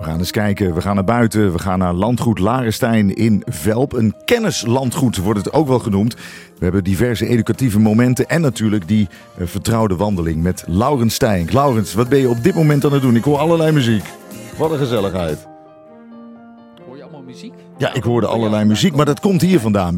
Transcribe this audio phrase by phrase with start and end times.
[0.00, 3.92] We gaan eens kijken, we gaan naar buiten, we gaan naar landgoed Larenstein in Velp.
[3.92, 6.14] Een kennislandgoed wordt het ook wel genoemd.
[6.14, 9.08] We hebben diverse educatieve momenten en natuurlijk die
[9.38, 11.48] uh, vertrouwde wandeling met Laurens Stijn.
[11.52, 13.16] Laurens, wat ben je op dit moment aan het doen?
[13.16, 14.04] Ik hoor allerlei muziek.
[14.56, 15.46] Wat een gezelligheid.
[16.86, 17.54] Hoor je allemaal muziek?
[17.78, 19.96] Ja, ik hoorde allerlei muziek, maar dat komt hier vandaan.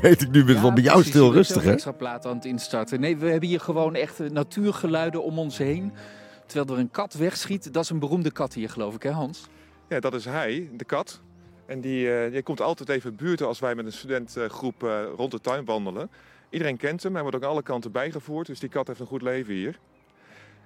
[0.00, 1.12] Weet ik nu ja, van bij jou precies.
[1.12, 1.72] stil rustig, hè?
[1.72, 3.00] extra plaat aan het instarten.
[3.00, 5.92] Nee, we hebben hier gewoon echt eh, natuurgeluiden om ons heen.
[6.48, 7.72] Terwijl er een kat wegschiet.
[7.72, 9.46] Dat is een beroemde kat hier, geloof ik, hè Hans?
[9.88, 11.20] Ja, dat is hij, de kat.
[11.66, 15.30] En die, eh, die komt altijd even buurten als wij met een studentgroep eh, rond
[15.30, 16.10] de tuin wandelen.
[16.50, 19.22] Iedereen kent hem, hij wordt ook alle kanten bijgevoerd, dus die kat heeft een goed
[19.22, 19.78] leven hier.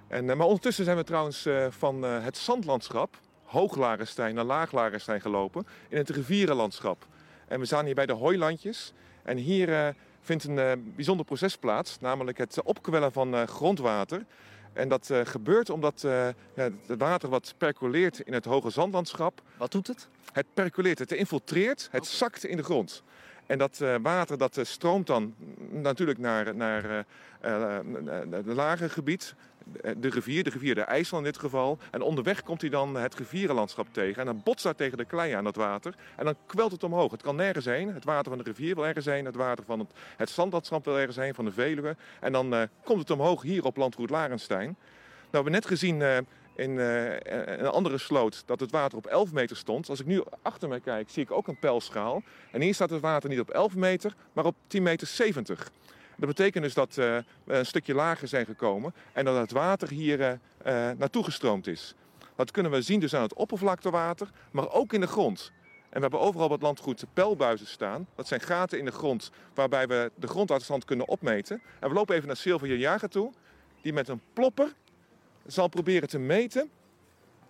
[0.07, 5.97] En, eh, maar ondertussen zijn we trouwens van het zandlandschap, Hooglarenstein naar Laaglarenstein gelopen, in
[5.97, 7.07] het rivierenlandschap.
[7.47, 8.93] En we staan hier bij de hooilandjes.
[9.23, 14.25] En hier vindt een bijzonder proces plaats, namelijk het opkwellen van grondwater.
[14.73, 19.41] En dat eh, gebeurt omdat eh, ja, het water wat percoleert in het hoge zandlandschap,
[19.57, 20.07] Wat doet het?
[20.31, 23.03] het percoleert, het infiltreert, het zakt in de grond.
[23.45, 25.35] En dat eh, water dat eh, stroomt dan
[25.71, 27.05] natuurlijk naar, naar
[27.43, 27.79] eh, eh,
[28.31, 29.35] het lage gebied,
[29.97, 31.77] de rivier, de rivier de IJssel in dit geval.
[31.91, 34.19] En onderweg komt hij dan het rivierenlandschap tegen.
[34.19, 35.95] En dan botst daar tegen de klei aan dat water.
[36.15, 37.11] En dan kwelt het omhoog.
[37.11, 37.93] Het kan nergens heen.
[37.93, 39.25] Het water van de rivier wil ergens heen.
[39.25, 41.95] Het water van het, het zandlandschap wil ergens heen, van de Veluwe.
[42.19, 44.65] En dan komt het omhoog hier op landgoed Larenstein.
[44.67, 44.75] Nou,
[45.29, 46.25] we hebben net gezien
[46.55, 49.89] in eh, een andere sloot dat het water op 11 meter stond.
[49.89, 52.23] Als ik nu achter me kijk, zie ik ook een pijlschaal.
[52.51, 55.71] En hier staat het water niet op 11 meter, maar op 10 meter 70.
[56.17, 59.89] Dat betekent dus dat eh, we een stukje lager zijn gekomen en dat het water
[59.89, 60.39] hier eh,
[60.97, 61.95] naartoe gestroomd is.
[62.35, 65.51] Dat kunnen we zien dus aan het oppervlaktewater, maar ook in de grond.
[65.89, 68.07] En we hebben overal het landgoed pijlbuizen staan.
[68.15, 71.61] Dat zijn gaten in de grond waarbij we de grondwaterstand kunnen opmeten.
[71.79, 73.31] En we lopen even naar Sylvia Jager toe,
[73.81, 74.73] die met een plopper
[75.45, 76.69] zal proberen te meten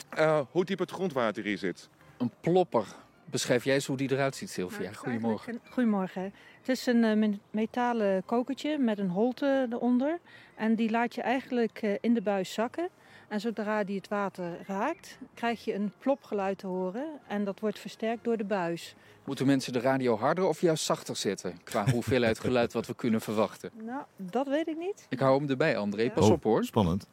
[0.09, 1.89] eh, hoe diep het grondwater hier zit.
[2.17, 2.86] Een plopper.
[3.25, 4.89] Beschrijf jij eens hoe die eruit ziet, Nou, Sylvia.
[4.89, 5.53] is Goedemorgen.
[5.53, 6.23] een- Goedemorgen.
[6.59, 10.20] Het is een eh, me- metalen kokertje met een holte eronder.
[10.55, 12.89] En die laat je eigenlijk eh, in de buis zakken.
[13.27, 17.05] En zodra die het water raakt, krijg je een plopgeluid te horen.
[17.27, 18.95] En dat wordt versterkt door de buis.
[19.23, 21.64] Moeten mensen de radio harder of juist zachter zetten?
[21.64, 23.71] Qua hoeveelheid geluid wat we kunnen verwachten.
[23.82, 25.05] Nou, dat weet ik niet.
[25.09, 26.02] Ik hou hem erbij, André.
[26.03, 26.09] Ja.
[26.09, 26.64] Pas Oh, op hoor.
[26.64, 27.08] Spannend.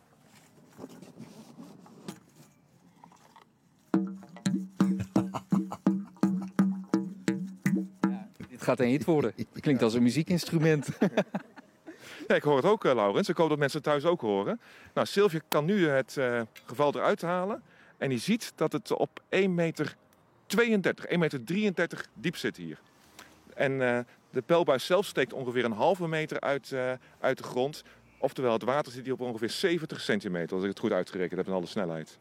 [8.61, 9.35] Dit gaat een hit worden.
[9.61, 10.89] Klinkt als een muziekinstrument.
[12.27, 13.29] Ja, ik hoor het ook, eh, Laurens.
[13.29, 14.61] Ik hoop dat mensen het thuis ook horen.
[14.95, 17.63] Nou, Sylvia kan nu het eh, geval eruit halen.
[17.99, 19.97] En die ziet dat het op 1 meter
[20.47, 22.79] 32, 1 meter 33 diep zit hier.
[23.55, 23.99] En eh,
[24.31, 27.83] de pijlbuis zelf steekt ongeveer een halve meter uit, eh, uit de grond.
[28.19, 31.47] Oftewel, het water zit hier op ongeveer 70 centimeter, als ik het goed uitgerekend heb
[31.47, 32.19] in alle snelheid.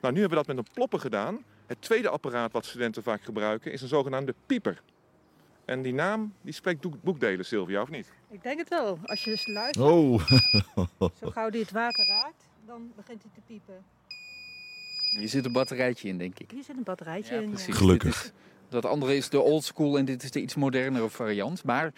[0.00, 1.44] Nou, nu hebben we dat met een plopper gedaan.
[1.66, 4.82] Het tweede apparaat wat studenten vaak gebruiken is een zogenaamde pieper.
[5.68, 8.12] En die naam die spreekt boekdelen, Sylvia, of niet?
[8.30, 8.98] Ik denk het wel.
[9.04, 10.26] Als je dus luistert, Oh,
[11.20, 13.84] zo gauw die het water raakt, dan begint hij te piepen.
[15.18, 16.50] Hier zit een batterijtje in, denk ik.
[16.50, 17.42] Hier zit een batterijtje in.
[17.42, 17.48] ja.
[17.48, 17.76] precies.
[17.76, 18.24] Gelukkig.
[18.24, 18.32] Is-
[18.68, 21.64] dat andere is de old school en dit is de iets modernere variant.
[21.64, 21.92] Maar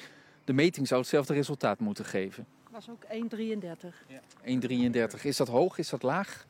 [0.45, 2.47] de meting zou hetzelfde resultaat moeten geven.
[2.71, 4.05] Dat was ook 1,33.
[5.17, 5.25] 1,33.
[5.25, 5.79] Is dat hoog?
[5.79, 6.47] Is dat laag?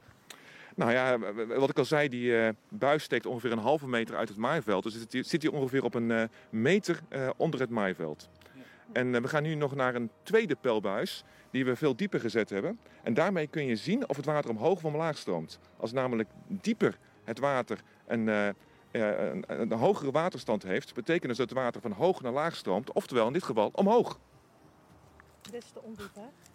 [0.81, 4.29] Nou ja, wat ik al zei, die eh, buis steekt ongeveer een halve meter uit
[4.29, 4.83] het maaiveld.
[4.83, 8.29] Dus het zit hier ongeveer op een eh, meter eh, onder het maaiveld.
[8.93, 12.79] En we gaan nu nog naar een tweede pijlbuis, die we veel dieper gezet hebben.
[13.03, 15.59] En daarmee kun je zien of het water omhoog of omlaag stroomt.
[15.77, 18.55] Als namelijk dieper het water een, eh, eh,
[18.91, 22.93] een, een hogere waterstand heeft, betekent dus dat het water van hoog naar laag stroomt.
[22.93, 24.19] Oftewel in dit geval omhoog.
[25.41, 26.50] Dit is de ondiep, hè?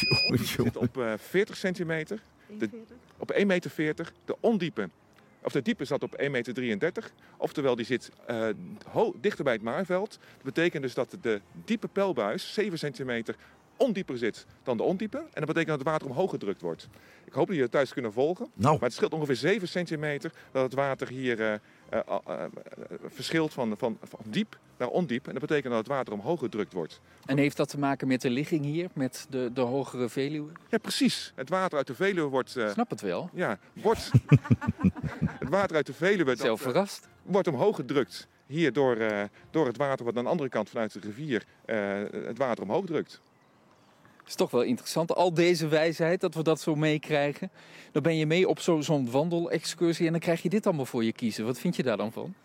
[0.26, 2.20] jongen, zit op eh, 40 centimeter.
[2.48, 2.96] 41.
[3.18, 4.12] op 1,40 meter.
[4.24, 4.88] De ondiepe,
[5.42, 7.10] of de diepe zat op 1,33 meter.
[7.36, 8.48] Oftewel, die zit eh,
[8.90, 10.10] ho- dichter bij het maaiveld.
[10.10, 13.34] Dat betekent dus dat de diepe pijlbuis 7 centimeter
[13.76, 15.16] ondieper zit dan de ondiepe.
[15.18, 16.88] En dat betekent dat het water omhoog gedrukt wordt.
[17.24, 18.46] Ik hoop dat jullie het thuis kunnen volgen.
[18.54, 21.60] Nou, Maar het scheelt ongeveer 7 centimeter dat het water hier eh, eh, eh, eh,
[23.06, 25.26] verschilt van, van, van diep naar ondiep.
[25.26, 27.00] En dat betekent dat het water omhoog gedrukt wordt.
[27.26, 30.50] En heeft dat te maken met de ligging hier, met de, de hogere Veluwe?
[30.68, 31.32] Ja, precies.
[31.34, 32.56] Het water uit de Veluwe wordt...
[32.56, 33.30] eh, Ik snap het wel.
[33.32, 34.10] ja, wordt...
[35.38, 36.24] het water uit de Veluwe...
[36.24, 37.08] dat, Zelf verrast.
[37.22, 38.28] wordt omhoog gedrukt.
[38.46, 41.78] Hier door, eh, door het water wat aan de andere kant vanuit de rivier eh,
[42.12, 43.20] het water omhoog drukt.
[44.30, 45.14] Is toch wel interessant.
[45.14, 47.50] Al deze wijsheid, dat we dat zo meekrijgen.
[47.92, 51.04] Dan ben je mee op zo- zo'n wandelexcursie en dan krijg je dit allemaal voor
[51.04, 51.44] je kiezen.
[51.44, 52.34] Wat vind je daar dan van?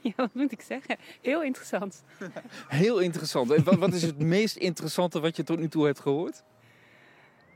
[0.00, 0.96] Ja, wat moet ik zeggen?
[1.20, 2.02] Heel interessant.
[2.68, 3.50] Heel interessant.
[3.50, 6.42] En wat, wat is het meest interessante wat je tot nu toe hebt gehoord?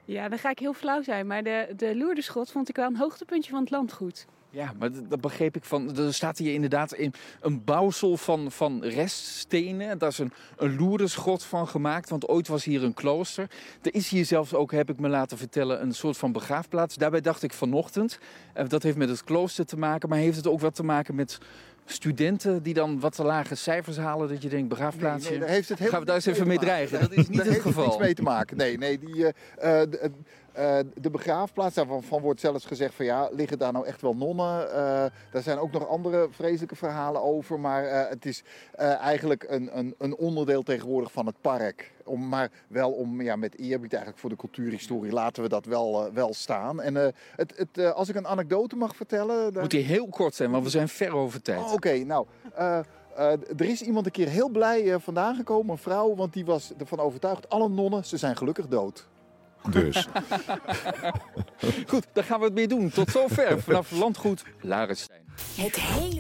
[0.05, 1.27] Ja, dan ga ik heel flauw zijn.
[1.27, 4.27] Maar de, de Loerdeschot vond ik wel een hoogtepuntje van het landgoed.
[4.51, 5.97] Ja, maar dat, begreep ik van.
[5.97, 9.99] Er staat hier inderdaad in een bouwsel van, van reststenen.
[9.99, 11.09] Daar is een, een
[11.39, 13.51] van gemaakt, want ooit was hier een klooster.
[13.83, 16.97] Er is hier zelfs ook, heb ik me laten vertellen, een soort van begraafplaats.
[16.97, 18.19] Daarbij dacht ik vanochtend,
[18.55, 21.15] eh, dat heeft met het klooster te maken, maar heeft het ook wat te maken
[21.15, 21.39] met
[21.85, 25.31] studenten die dan wat te lage cijfers halen, dat je denkt begraafplaatsje.
[25.31, 27.01] Nee, nee, daar heeft het Gaan we daar eens even mee dreigen?
[27.01, 27.85] Dat is niet daar het heeft geval.
[27.85, 28.57] niets mee te maken.
[28.57, 29.27] Nee, nee die,
[29.59, 29.83] eh,
[30.53, 34.15] eh, de, begraafplaats, daarvan van wordt zelfs gezegd van ja, liggen daar nou echt wel
[34.17, 34.73] nonnen?
[34.73, 37.61] Eh daar zijn ook nog andere vreselijke verhalen over.
[37.61, 38.43] Maar eh, het is
[39.01, 41.93] eigenlijk een, een, een onderdeel tegenwoordig van het park.
[42.05, 46.13] Om, maar wel om ja, met eerbied eigenlijk voor de cultuurhistorie laten we dat wel,
[46.13, 46.81] wel staan.
[46.81, 49.53] En het, het, als ik een anekdote mag vertellen.
[49.53, 51.61] dan- Moet hij heel kort zijn, want we zijn ver over tijd.
[51.61, 52.27] Oh, Oké, nou.
[53.57, 57.01] er is iemand een keer heel blij vandaan gekomen, een vrouw, want die was ervan
[57.01, 59.09] overtuigd: alle nonnen, ze zijn gelukkig dood.
[59.69, 60.07] Dus.
[61.91, 62.91] Goed, daar gaan we het mee doen.
[62.91, 65.21] Tot zover vanaf Landgoed Larenstein.
[65.55, 66.19] Het hele